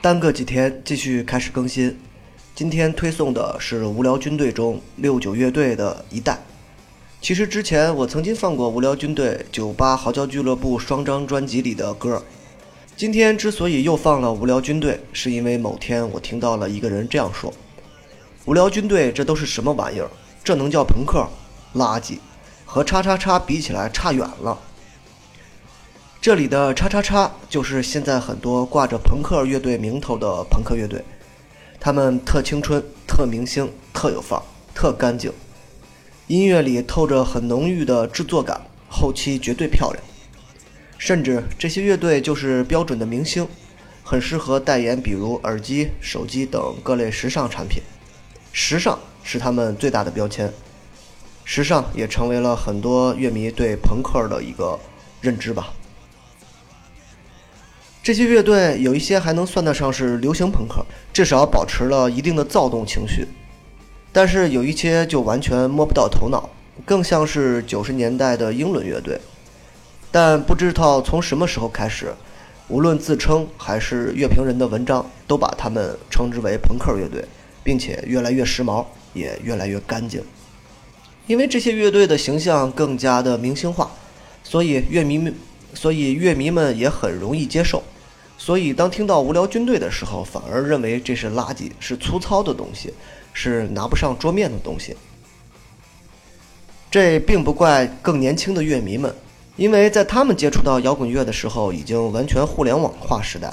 [0.00, 1.98] 耽搁几天，继续开始更新。
[2.54, 6.38] 今天推送的是无聊军队中六九乐队的一代。
[7.20, 12.22] 其实之前我曾经放过无聊军队酒吧嚎叫俱乐部双张专辑里的歌。
[12.96, 17.52] 今天之所以又放了无聊军队，是因为某天我听到了一个人这样说
[18.46, 20.08] ：“无聊军队这都是什么玩意儿？
[20.42, 21.28] 这能叫朋克？
[21.74, 22.18] 垃圾，
[22.70, 24.58] 和叉叉叉比起来差远了。”
[26.20, 31.02] 这里的叉叉叉就是现在很多挂着朋克乐队名头的朋克乐队，
[31.80, 34.42] 他们特青春、特明星、特有范儿、
[34.74, 35.32] 特干净，
[36.26, 38.60] 音乐里透着很浓郁的制作感，
[38.90, 40.04] 后期绝对漂亮。
[40.98, 43.48] 甚至这些乐队就是标准的明星，
[44.02, 47.82] 很适合代言，比如耳机、手机等各类时尚产品。
[48.52, 50.52] 时尚是他们最大的标签，
[51.50, 54.78] 时尚也成为了很多乐迷对朋克的一个
[55.22, 55.72] 认知吧。
[58.02, 63.24] 这些乐队有一些还能算得上是流行朋克，至少保持了一定的躁动情绪；
[64.12, 66.50] 但是有一些就完全摸不到头脑，
[66.84, 69.18] 更像是九十年代的英伦乐队。
[70.12, 72.12] 但不知道从什么时候开始，
[72.68, 77.24] 无论自称还是乐评人的文章，都把他们称之为朋克乐队，
[77.64, 80.22] 并且越来越时髦，也越来越干净。
[81.28, 83.88] 因为这些乐队的形象更加的明星化，
[84.42, 85.32] 所以乐迷们，
[85.74, 87.80] 所以乐迷们也很容易接受。
[88.38, 92.94] 所以，当听到无聊军队的时候，反而认为这是垃圾，是粗糙的东西，
[93.32, 94.96] 是拿不上桌面的东西。
[96.90, 99.14] 这并不怪更年轻的乐迷们，
[99.56, 103.52] 因为在他们接触到摇滚乐的时候，已经完全互联网化时代，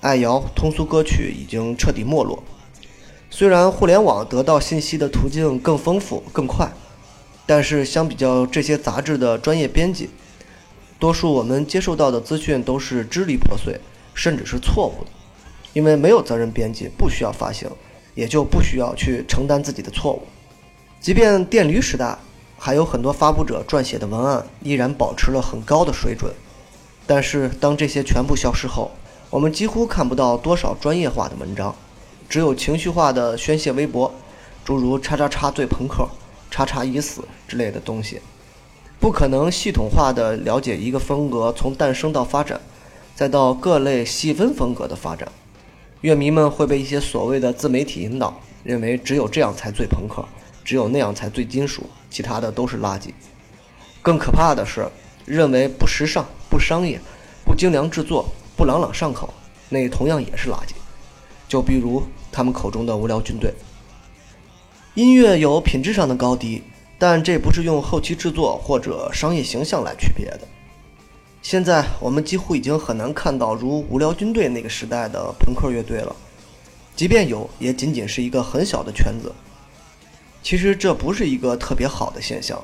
[0.00, 2.40] 爱摇通俗歌曲已经彻底没落。
[3.30, 6.70] 虽然互联网得到信息的途径更丰富、更快，
[7.50, 10.08] 但是相比较这些杂志的专业编辑，
[11.00, 13.76] 多数我们接受到的资讯都是支离破碎。
[14.12, 15.10] 甚至是错误的，
[15.72, 17.70] 因为没有责任编辑，不需要发行，
[18.14, 20.22] 也就不需要去承担自己的错误。
[21.00, 22.18] 即便电驴时代，
[22.58, 26.30] 还有很多发布者撰写的文案依然保持了很高的水准。
[27.06, 28.90] 但是当这些全部消失后，
[29.30, 31.74] 我们几乎看不到多少专业化的文章，
[32.28, 34.12] 只有情绪化的宣泄微博，
[34.64, 36.06] 诸如“叉叉叉最朋克
[36.60, 38.20] ”“叉叉已死”之类的东西，
[39.00, 42.60] 不可能系统化的了解一个风格从诞生到发展。
[43.14, 45.30] 再到各类细分风格的发展，
[46.02, 50.22] 乐迷们会被一些所谓的自媒体引导，认为只有这样才最朋克，
[50.64, 53.08] 只有那样才最金属，其他的都是垃圾。
[54.02, 54.86] 更可怕的是，
[55.24, 57.00] 认为不时尚、不商业、
[57.44, 59.32] 不精良制作、不朗朗上口，
[59.70, 60.72] 那同样也是垃圾。
[61.48, 63.52] 就比如他们口中的无聊军队。
[64.94, 66.64] 音乐有品质上的高低，
[66.98, 70.40] 但这不是用后期制作或者商业形象来区别的。
[71.42, 76.14] 现在我们几乎已经很难看到如无聊军队那个时代的朋克乐队了，
[76.96, 79.32] 即便有，也仅仅是一个很小的圈子。
[80.42, 82.60] 其实这不是一个特别好的现象，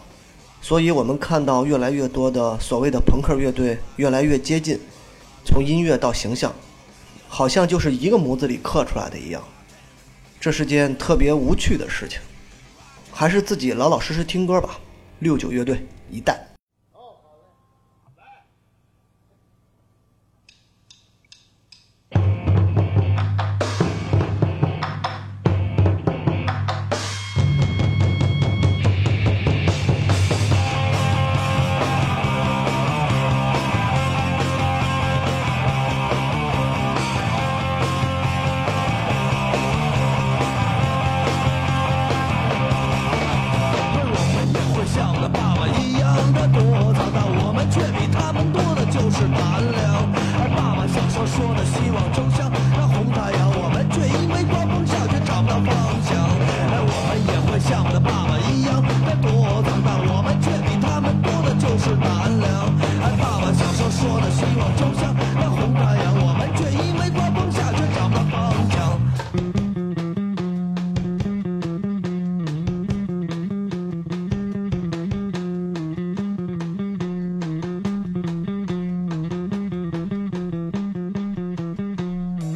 [0.60, 4.80] 所以我们看到越来越多的所谓的朋克乐队越来越接近，
[5.44, 6.52] 从音乐到形象，
[7.28, 9.40] 好像就是一个模子里刻出来的一样。
[10.46, 12.20] 这是件特别无趣的事情，
[13.10, 14.78] 还是自己老老实实听歌吧。
[15.18, 16.55] 六九乐队一代。
[63.02, 68.34] 俺，爸爸小时候说的希望，就像那红太阳，我们却因为刮风下雪长了方
[68.70, 68.76] 向。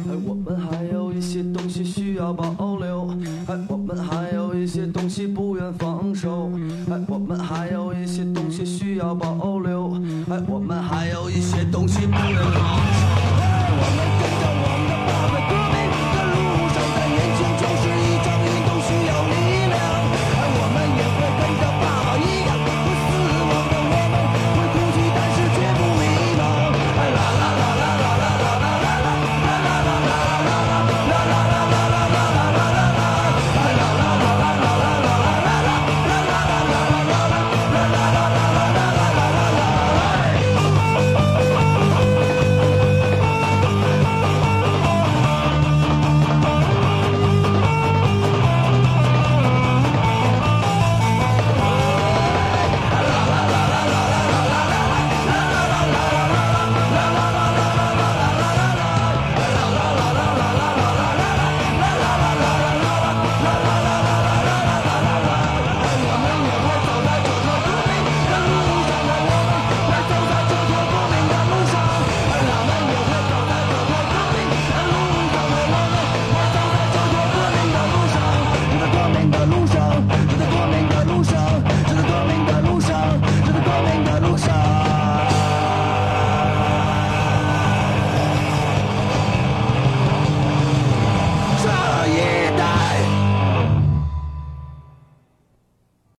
[0.07, 3.09] 哎，我们还有一些东西需要保留，
[3.47, 4.40] 哎，我们还有。
[5.27, 6.49] 不愿放手。